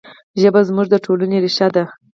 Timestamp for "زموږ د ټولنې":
0.69-1.37